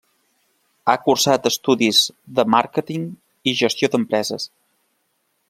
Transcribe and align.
Ha 0.87 0.95
cursat 1.03 1.45
estudis 1.49 1.99
de 2.39 2.47
màrqueting 2.55 3.05
i 3.53 3.55
gestió 3.61 3.93
d'empreses. 3.95 4.51